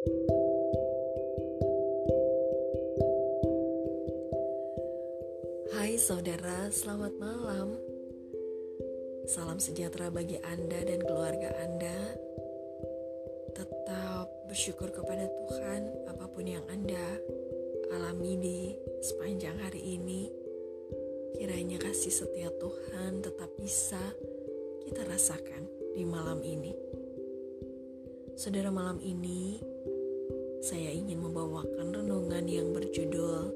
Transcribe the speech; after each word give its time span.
Hai 0.00 0.08
saudara, 6.00 6.72
selamat 6.72 7.20
malam. 7.20 7.76
Salam 9.28 9.60
sejahtera 9.60 10.08
bagi 10.08 10.40
Anda 10.40 10.88
dan 10.88 11.04
keluarga 11.04 11.52
Anda. 11.60 12.16
Tetap 13.52 14.48
bersyukur 14.48 14.88
kepada 14.88 15.28
Tuhan 15.28 16.08
apa 16.08 16.32
pun 16.32 16.48
yang 16.48 16.64
Anda 16.72 17.20
alami 17.92 18.40
di 18.40 18.72
sepanjang 19.04 19.60
hari 19.60 20.00
ini. 20.00 20.32
Kiranya 21.36 21.76
kasih 21.76 22.24
setia 22.24 22.48
Tuhan 22.56 23.20
tetap 23.20 23.52
bisa 23.60 24.00
kita 24.80 25.04
rasakan 25.04 25.68
di 25.92 26.08
malam 26.08 26.40
ini. 26.40 26.72
Saudara, 28.40 28.72
malam 28.72 28.96
ini 29.04 29.60
saya 30.60 30.92
ingin 30.92 31.24
membawakan 31.24 31.88
renungan 31.88 32.44
yang 32.44 32.68
berjudul 32.76 33.48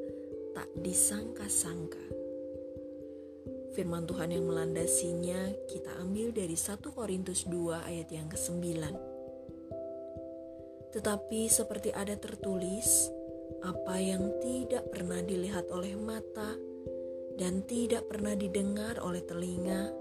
Tak 0.57 0.73
Disangka-sangka. 0.81 2.01
Firman 3.77 4.09
Tuhan 4.09 4.33
yang 4.33 4.49
melandasinya 4.49 5.53
kita 5.69 6.01
ambil 6.01 6.33
dari 6.33 6.57
1 6.57 6.81
Korintus 6.81 7.45
2 7.45 7.85
ayat 7.85 8.09
yang 8.09 8.33
ke-9. 8.33 8.65
Tetapi 10.97 11.41
seperti 11.51 11.93
ada 11.93 12.17
tertulis, 12.17 13.13
apa 13.61 14.01
yang 14.01 14.41
tidak 14.41 14.89
pernah 14.89 15.21
dilihat 15.21 15.69
oleh 15.69 15.93
mata 16.01 16.57
dan 17.37 17.67
tidak 17.69 18.09
pernah 18.09 18.33
didengar 18.33 18.97
oleh 19.03 19.21
telinga 19.27 19.93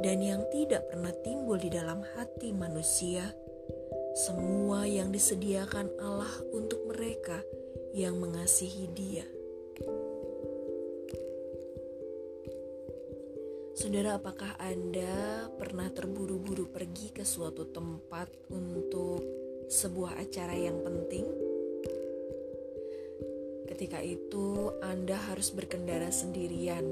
dan 0.00 0.18
yang 0.24 0.42
tidak 0.48 0.88
pernah 0.88 1.12
timbul 1.20 1.60
di 1.60 1.68
dalam 1.68 2.00
hati 2.16 2.56
manusia, 2.56 3.36
semua 4.14 4.90
yang 4.90 5.14
disediakan 5.14 5.86
Allah 6.02 6.30
untuk 6.50 6.82
mereka 6.90 7.46
yang 7.94 8.18
mengasihi 8.18 8.90
Dia. 8.90 9.26
Saudara, 13.78 14.20
apakah 14.20 14.58
Anda 14.60 15.46
pernah 15.56 15.88
terburu-buru 15.88 16.68
pergi 16.68 17.14
ke 17.14 17.24
suatu 17.24 17.70
tempat 17.70 18.28
untuk 18.50 19.24
sebuah 19.70 20.20
acara 20.20 20.52
yang 20.52 20.82
penting? 20.84 21.24
Ketika 23.70 24.02
itu, 24.04 24.74
Anda 24.84 25.16
harus 25.16 25.54
berkendara 25.54 26.12
sendirian, 26.12 26.84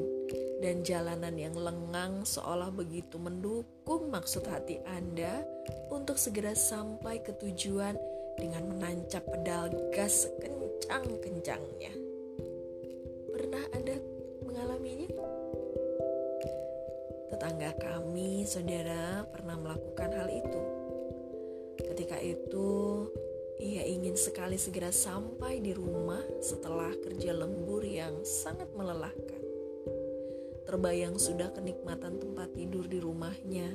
dan 0.59 0.83
jalanan 0.83 1.39
yang 1.39 1.55
lengang 1.55 2.27
seolah 2.27 2.75
begitu 2.75 3.14
mendukung 3.19 4.11
maksud 4.11 4.42
hati 4.51 4.83
Anda 4.87 5.47
untuk 5.91 6.19
segera 6.19 6.55
sampai 6.59 7.23
ke 7.23 7.31
tujuan 7.39 7.95
dengan 8.39 8.67
menancap 8.75 9.23
pedal 9.27 9.70
gas 9.95 10.27
sekencang-kencangnya. 10.27 11.95
Pernah 13.34 13.65
Anda 13.75 13.97
mengalaminya? 14.42 15.11
Tetangga 17.31 17.70
kami, 17.78 18.43
saudara, 18.43 19.22
pernah 19.31 19.55
melakukan 19.59 20.11
hal 20.11 20.28
itu. 20.31 20.62
Ketika 21.78 22.19
itu, 22.19 22.70
ia 23.59 23.87
ingin 23.87 24.15
sekali 24.19 24.59
segera 24.59 24.91
sampai 24.91 25.62
di 25.62 25.75
rumah 25.75 26.22
setelah 26.43 26.91
kerja 26.98 27.34
lembur 27.34 27.83
yang 27.87 28.22
sangat 28.27 28.70
melelahkan. 28.75 29.38
Terbayang 30.69 31.16
sudah 31.16 31.48
kenikmatan 31.56 32.20
tempat 32.20 32.52
tidur 32.52 32.84
di 32.84 33.00
rumahnya, 33.00 33.72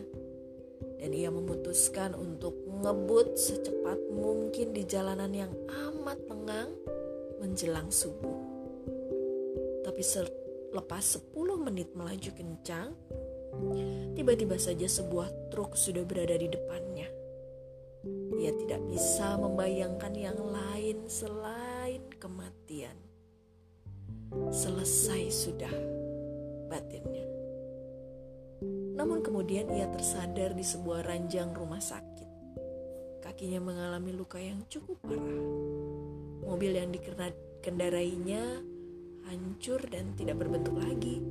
dan 1.01 1.09
ia 1.09 1.33
memutuskan 1.33 2.13
untuk 2.13 2.53
ngebut 2.69 3.33
secepat 3.33 3.97
mungkin 4.13 4.77
di 4.77 4.85
jalanan 4.85 5.33
yang 5.33 5.53
amat 5.89 6.21
lengang 6.29 6.69
menjelang 7.41 7.89
subuh. 7.89 8.37
Tapi 9.81 10.05
selepas 10.05 11.17
10 11.17 11.33
menit 11.57 11.97
melaju 11.97 12.29
kencang, 12.37 12.93
Tiba-tiba 14.13 14.57
saja 14.57 14.85
sebuah 14.89 15.53
truk 15.53 15.77
sudah 15.77 16.01
berada 16.05 16.37
di 16.37 16.49
depannya. 16.49 17.09
Ia 18.37 18.51
tidak 18.59 18.81
bisa 18.89 19.37
membayangkan 19.39 20.13
yang 20.17 20.37
lain 20.37 21.07
selain 21.07 22.03
kematian. 22.17 22.97
Selesai 24.49 25.29
sudah 25.29 25.73
batinnya. 26.73 27.25
Namun 28.97 29.21
kemudian 29.21 29.69
ia 29.69 29.85
tersadar 29.93 30.57
di 30.57 30.65
sebuah 30.65 31.05
ranjang 31.05 31.53
rumah 31.53 31.77
sakit. 31.77 32.29
Kakinya 33.21 33.61
mengalami 33.61 34.17
luka 34.17 34.41
yang 34.41 34.65
cukup 34.65 34.97
parah. 35.05 35.45
Mobil 36.49 36.73
yang 36.73 36.89
dikendarainya 36.89 38.41
hancur 39.29 39.79
dan 39.85 40.17
tidak 40.17 40.41
berbentuk 40.41 40.75
lagi 40.81 41.21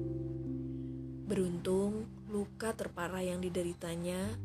Beruntung, 1.33 2.05
luka 2.29 2.77
terparah 2.77 3.25
yang 3.25 3.41
dideritanya 3.41 4.37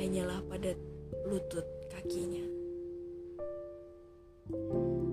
hanyalah 0.00 0.40
pada 0.48 0.72
lutut 1.28 1.66
kakinya. 1.92 2.46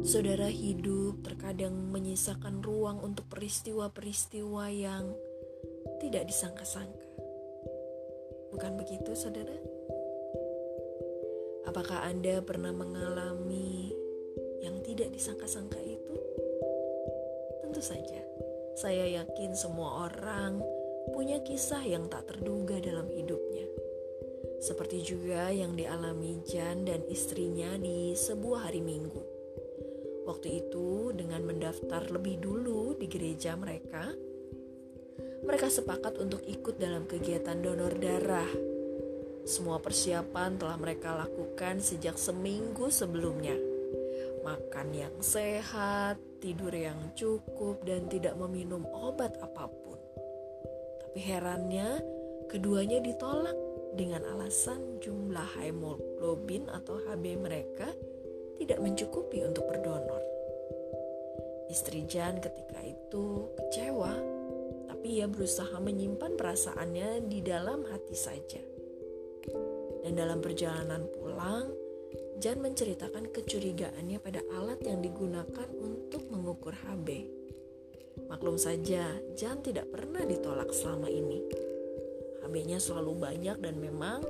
Saudara 0.03 0.51
hidup 0.51 1.23
terkadang 1.23 1.71
menyisakan 1.87 2.59
ruang 2.59 2.99
untuk 2.99 3.23
peristiwa-peristiwa 3.31 4.67
yang 4.67 5.15
tidak 6.03 6.27
disangka-sangka. 6.27 7.07
Bukan 8.51 8.75
begitu, 8.75 9.15
saudara? 9.15 9.55
Apakah 11.63 12.03
Anda 12.03 12.43
pernah 12.43 12.75
mengalami 12.75 13.95
yang 14.59 14.83
tidak 14.83 15.15
disangka-sangka 15.15 15.79
itu? 15.79 16.15
Tentu 17.63 17.79
saja, 17.79 18.19
saya 18.75 19.23
yakin 19.23 19.55
semua 19.55 20.11
orang 20.11 20.59
punya 21.15 21.39
kisah 21.47 21.79
yang 21.79 22.11
tak 22.11 22.27
terduga 22.27 22.75
dalam 22.83 23.07
hidupnya. 23.07 23.71
Seperti 24.59 24.99
juga 24.99 25.47
yang 25.47 25.79
dialami 25.79 26.43
Jan 26.43 26.83
dan 26.83 27.07
istrinya 27.07 27.79
di 27.79 28.11
sebuah 28.11 28.67
hari 28.67 28.83
Minggu. 28.83 29.32
Waktu 30.23 30.63
itu, 30.63 31.11
dengan 31.11 31.43
mendaftar 31.43 32.07
lebih 32.07 32.39
dulu 32.39 32.95
di 32.95 33.11
gereja 33.11 33.59
mereka, 33.59 34.07
mereka 35.43 35.67
sepakat 35.67 36.15
untuk 36.23 36.39
ikut 36.47 36.79
dalam 36.79 37.03
kegiatan 37.03 37.59
donor 37.59 37.91
darah. 37.99 38.47
Semua 39.43 39.83
persiapan 39.83 40.55
telah 40.55 40.79
mereka 40.79 41.19
lakukan 41.19 41.83
sejak 41.83 42.15
seminggu 42.15 42.87
sebelumnya. 42.87 43.59
Makan 44.47 44.87
yang 44.95 45.15
sehat, 45.19 46.15
tidur 46.39 46.71
yang 46.71 47.11
cukup, 47.19 47.83
dan 47.83 48.07
tidak 48.07 48.39
meminum 48.39 48.87
obat 48.87 49.35
apa 49.43 49.67
pun. 49.67 49.99
Tapi 51.03 51.19
herannya, 51.19 51.99
keduanya 52.47 53.03
ditolak 53.03 53.55
dengan 53.99 54.23
alasan 54.31 55.03
jumlah 55.03 55.59
hemoglobin 55.59 56.71
atau 56.71 57.03
HB 57.03 57.23
mereka 57.35 57.91
tidak 58.59 58.79
mencukupi 58.81 59.41
untuk 59.45 59.65
berdonor. 59.69 60.21
Istri 61.71 62.05
Jan 62.05 62.37
ketika 62.37 62.79
itu 62.85 63.49
kecewa, 63.57 64.13
tapi 64.85 65.19
ia 65.21 65.27
berusaha 65.27 65.73
menyimpan 65.81 66.37
perasaannya 66.37 67.25
di 67.25 67.39
dalam 67.41 67.87
hati 67.89 68.15
saja. 68.15 68.61
Dan 70.03 70.19
dalam 70.19 70.43
perjalanan 70.43 71.07
pulang, 71.09 71.71
Jan 72.37 72.59
menceritakan 72.59 73.31
kecurigaannya 73.31 74.19
pada 74.19 74.43
alat 74.51 74.83
yang 74.83 74.99
digunakan 74.99 75.69
untuk 75.79 76.27
mengukur 76.27 76.75
HB. 76.75 77.07
Maklum 78.27 78.59
saja, 78.59 79.07
Jan 79.33 79.63
tidak 79.63 79.89
pernah 79.89 80.21
ditolak 80.21 80.69
selama 80.75 81.09
ini. 81.09 81.41
HB-nya 82.43 82.77
selalu 82.77 83.17
banyak 83.17 83.57
dan 83.63 83.79
memang 83.79 84.21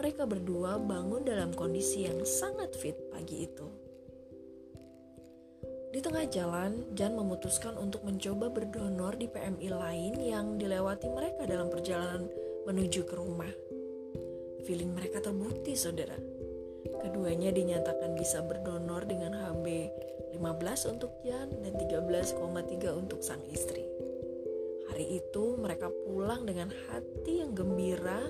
mereka 0.00 0.24
berdua 0.24 0.80
bangun 0.80 1.28
dalam 1.28 1.52
kondisi 1.52 2.08
yang 2.08 2.24
sangat 2.24 2.72
fit 2.72 2.96
pagi 3.12 3.44
itu. 3.44 3.68
Di 5.92 6.00
tengah 6.00 6.24
jalan, 6.32 6.96
Jan 6.96 7.12
memutuskan 7.12 7.76
untuk 7.76 8.08
mencoba 8.08 8.48
berdonor 8.48 9.20
di 9.20 9.28
PMI 9.28 9.68
lain 9.68 10.14
yang 10.16 10.56
dilewati 10.56 11.04
mereka 11.12 11.44
dalam 11.44 11.68
perjalanan 11.68 12.24
menuju 12.64 13.04
ke 13.04 13.12
rumah. 13.12 13.52
Feeling 14.64 14.96
mereka 14.96 15.20
terbukti, 15.20 15.76
saudara. 15.76 16.16
Keduanya 17.04 17.52
dinyatakan 17.52 18.16
bisa 18.16 18.40
berdonor 18.40 19.04
dengan 19.04 19.36
HB 19.36 19.66
15 20.32 20.92
untuk 20.96 21.12
Jan 21.28 21.52
dan 21.60 21.76
13,3 21.76 22.40
untuk 22.96 23.20
sang 23.20 23.44
istri. 23.52 23.84
Hari 24.88 25.20
itu 25.20 25.60
mereka 25.60 25.92
pulang 26.08 26.48
dengan 26.48 26.72
hati 26.88 27.44
yang 27.44 27.52
gembira 27.52 28.24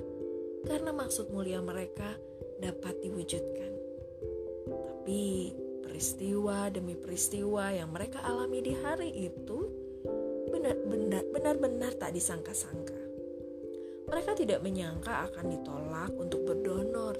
karena 0.65 0.93
maksud 0.93 1.33
mulia 1.33 1.61
mereka 1.65 2.17
dapat 2.61 3.01
diwujudkan. 3.01 3.73
Tapi 4.69 5.53
peristiwa 5.81 6.69
demi 6.69 6.95
peristiwa 6.95 7.73
yang 7.73 7.91
mereka 7.91 8.21
alami 8.23 8.61
di 8.61 8.75
hari 8.77 9.11
itu 9.27 9.59
benar-benar 10.51 11.25
benar-benar 11.33 11.93
tak 11.97 12.13
disangka-sangka. 12.13 13.01
Mereka 14.11 14.35
tidak 14.35 14.61
menyangka 14.61 15.31
akan 15.31 15.55
ditolak 15.55 16.11
untuk 16.19 16.43
berdonor 16.43 17.15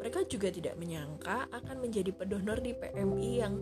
Mereka 0.00 0.24
juga 0.32 0.48
tidak 0.48 0.80
menyangka 0.80 1.52
akan 1.52 1.76
menjadi 1.76 2.08
pendonor 2.16 2.64
di 2.64 2.72
PMI 2.72 3.30
yang 3.36 3.54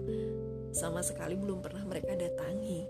sama 0.70 1.02
sekali 1.02 1.34
belum 1.34 1.58
pernah 1.58 1.82
mereka 1.82 2.14
datangi. 2.14 2.86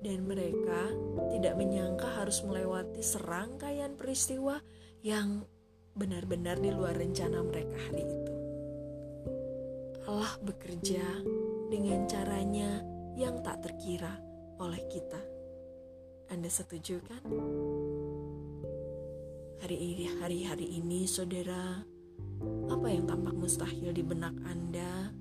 Dan 0.00 0.24
mereka 0.24 0.88
tidak 1.28 1.60
menyangka 1.60 2.08
harus 2.08 2.40
melewati 2.40 3.04
serangkaian 3.04 4.00
peristiwa 4.00 4.56
yang 5.00 5.48
benar-benar 5.96 6.60
di 6.60 6.68
luar 6.72 6.92
rencana 6.96 7.40
mereka 7.40 7.76
hari 7.88 8.04
itu. 8.04 8.34
Allah 10.04 10.32
bekerja 10.44 11.04
dengan 11.72 12.04
caranya 12.04 12.84
yang 13.16 13.40
tak 13.40 13.64
terkira 13.64 14.20
oleh 14.60 14.80
kita. 14.92 15.20
Anda 16.28 16.52
setuju 16.52 17.00
kan? 17.04 17.22
Hari 19.60 19.76
ini, 19.76 20.04
hari-hari 20.20 20.66
ini, 20.80 21.04
saudara, 21.04 21.84
apa 22.68 22.86
yang 22.88 23.04
tampak 23.04 23.36
mustahil 23.36 23.92
di 23.92 24.00
benak 24.00 24.32
Anda, 24.44 25.12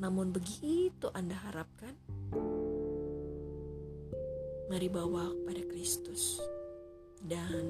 namun 0.00 0.32
begitu 0.32 1.12
Anda 1.12 1.36
harapkan? 1.36 1.92
Mari 4.72 4.88
bawa 4.88 5.28
kepada 5.44 5.62
Kristus 5.68 6.40
dan 7.20 7.68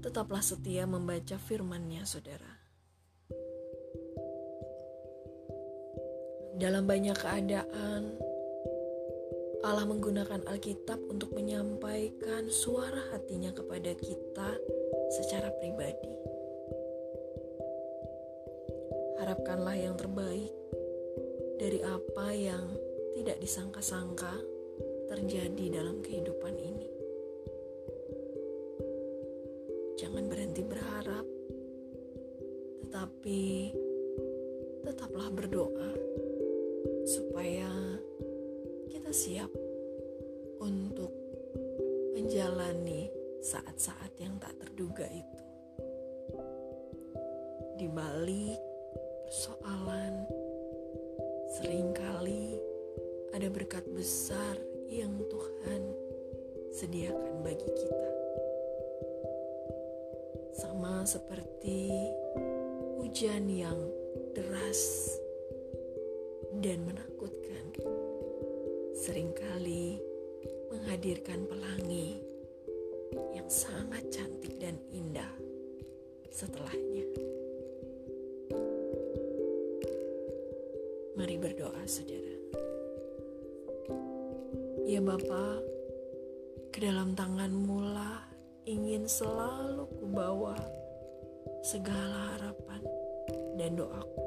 tetaplah 0.00 0.40
setia 0.40 0.88
membaca 0.88 1.36
firman-Nya, 1.36 2.08
saudara. 2.08 2.60
Dalam 6.60 6.84
banyak 6.84 7.16
keadaan, 7.16 8.20
Allah 9.60 9.84
menggunakan 9.84 10.44
Alkitab 10.48 11.00
untuk 11.08 11.32
menyampaikan 11.36 12.48
suara 12.48 13.12
hatinya 13.12 13.52
kepada 13.52 13.92
kita 13.96 14.56
secara 15.12 15.52
pribadi. 15.56 16.12
Harapkanlah 19.20 19.76
yang 19.76 19.96
terbaik 20.00 20.52
dari 21.60 21.80
apa 21.84 22.28
yang 22.32 22.72
tidak 23.16 23.36
disangka-sangka 23.40 24.32
terjadi 25.12 25.80
dalam 25.80 26.00
kehidupan 26.00 26.56
ini. 26.56 26.99
Tetapi 33.20 33.76
tetaplah 34.80 35.28
berdoa 35.28 35.92
supaya 37.04 37.68
kita 38.88 39.12
siap 39.12 39.52
untuk 40.56 41.12
menjalani 42.16 43.12
saat-saat 43.44 44.16
yang 44.24 44.40
tak 44.40 44.56
terduga 44.56 45.04
itu. 45.12 45.44
Di 47.76 47.92
balik 47.92 48.56
persoalan, 49.28 50.24
sering 51.60 51.92
kali 51.92 52.56
ada 53.36 53.52
berkat 53.52 53.84
besar 53.92 54.56
yang 54.88 55.12
Tuhan 55.28 55.82
sediakan 56.72 57.44
bagi 57.44 57.68
kita. 57.68 58.10
Sama 60.56 61.04
seperti 61.04 61.92
hujan 63.00 63.48
yang 63.48 63.80
deras 64.36 65.08
dan 66.60 66.84
menakutkan, 66.84 67.64
sering 68.92 69.32
kali 69.32 69.96
menghadirkan 70.68 71.48
pelangi 71.48 72.20
yang 73.32 73.48
sangat 73.48 74.04
cantik 74.12 74.60
dan 74.60 74.76
indah 74.92 75.32
setelahnya. 76.28 77.08
Mari 81.16 81.36
berdoa, 81.40 81.80
saudara. 81.88 82.36
Ya 84.84 85.00
Bapa, 85.00 85.64
ke 86.68 86.84
dalam 86.84 87.16
tanganmu 87.16 87.80
lah 87.96 88.28
ingin 88.68 89.08
selalu 89.08 89.88
kubawa 89.96 90.60
segala 91.60 92.36
harapan 92.36 92.80
dan 93.60 93.76
doaku. 93.76 94.24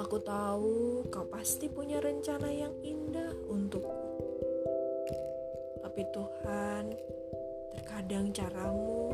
Aku 0.00 0.16
tahu 0.24 1.04
kau 1.12 1.28
pasti 1.28 1.68
punya 1.68 2.00
rencana 2.00 2.48
yang 2.48 2.72
indah 2.80 3.36
untukku. 3.48 4.08
Tapi 5.84 6.02
Tuhan, 6.12 6.84
terkadang 7.76 8.32
caramu 8.32 9.12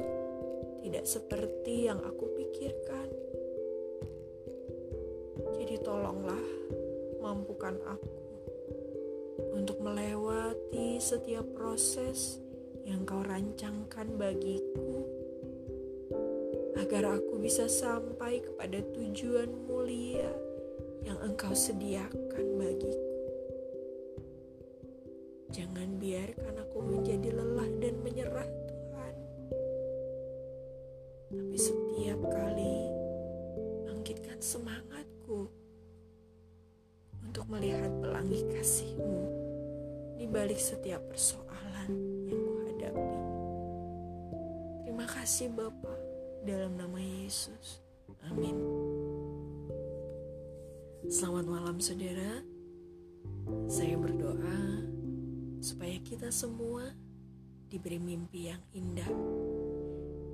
tidak 0.82 1.06
seperti 1.06 1.90
yang 1.90 1.98
aku 2.02 2.30
pikirkan. 2.38 3.08
Jadi 5.58 5.74
tolonglah 5.82 6.42
mampukan 7.22 7.78
aku 7.86 8.22
untuk 9.54 9.78
melewati 9.82 10.98
setiap 11.02 11.46
proses 11.54 12.38
yang 12.82 13.06
kau 13.06 13.22
rancangkan 13.22 14.18
bagiku 14.18 15.11
agar 16.76 17.20
aku 17.20 17.36
bisa 17.36 17.68
sampai 17.68 18.40
kepada 18.40 18.80
tujuan 18.96 19.48
mulia 19.68 20.32
yang 21.04 21.18
engkau 21.20 21.52
sediakan 21.52 22.46
bagiku. 22.56 23.10
Jangan 25.52 26.00
biarkan 26.00 26.54
aku 26.64 26.78
menjadi 26.80 27.28
lelah 27.28 27.68
dan 27.76 27.94
menyerah 28.00 28.48
Tuhan. 28.48 29.14
Tapi 31.28 31.56
setiap 31.60 32.20
kali 32.24 32.76
bangkitkan 33.84 34.40
semangatku 34.40 35.52
untuk 37.28 37.44
melihat 37.52 37.92
pelangi 38.00 38.48
kasihmu 38.56 39.20
di 40.16 40.24
balik 40.24 40.56
setiap 40.56 41.04
persoalan 41.12 41.90
yang 42.24 42.40
kuhadapi. 42.40 43.16
Terima 44.88 45.04
kasih 45.04 45.52
Bapa 45.52 46.01
dalam 46.42 46.74
nama 46.74 46.98
Yesus. 46.98 47.78
Amin. 48.26 48.58
Selamat 51.06 51.46
malam 51.46 51.78
saudara. 51.78 52.42
Saya 53.70 53.94
berdoa 53.94 54.82
supaya 55.62 55.98
kita 56.02 56.34
semua 56.34 56.90
diberi 57.70 58.02
mimpi 58.02 58.50
yang 58.50 58.62
indah. 58.74 59.10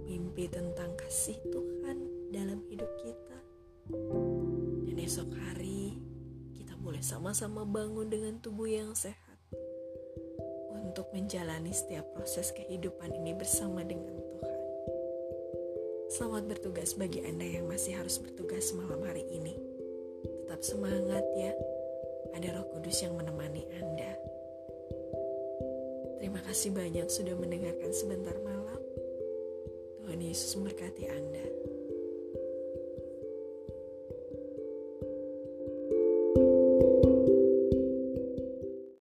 Mimpi 0.09 0.49
tentang 0.49 0.97
kasih 0.97 1.37
Tuhan 1.53 1.99
dalam 2.33 2.65
hidup 2.73 2.89
kita. 3.05 3.39
Dan 4.89 4.97
esok 4.97 5.29
hari 5.45 6.01
kita 6.57 6.73
boleh 6.81 7.05
sama-sama 7.05 7.69
bangun 7.69 8.09
dengan 8.09 8.41
tubuh 8.41 8.69
yang 8.69 8.97
sehat 8.97 9.37
untuk 10.73 11.13
menjalani 11.13 11.77
setiap 11.77 12.09
proses 12.17 12.49
kehidupan 12.57 13.13
ini 13.13 13.37
bersama 13.37 13.85
dengan. 13.85 14.28
Selamat 16.19 16.51
bertugas 16.51 16.99
bagi 16.99 17.23
Anda 17.23 17.47
yang 17.47 17.71
masih 17.71 17.95
harus 17.95 18.19
bertugas 18.19 18.75
malam 18.75 19.07
hari 19.07 19.23
ini. 19.31 19.55
Tetap 20.27 20.67
semangat 20.67 21.23
ya. 21.39 21.55
Ada 22.35 22.59
Roh 22.59 22.67
Kudus 22.75 23.07
yang 23.07 23.15
menemani 23.15 23.63
Anda. 23.79 24.19
Terima 26.19 26.43
kasih 26.43 26.75
banyak 26.75 27.07
sudah 27.07 27.39
mendengarkan 27.39 27.95
sebentar 27.95 28.35
malam. 28.43 28.83
Tuhan 30.03 30.19
Yesus 30.19 30.59
memberkati 30.59 31.07
Anda. 31.07 31.47